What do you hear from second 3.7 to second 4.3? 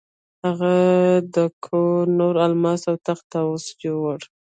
یووړ.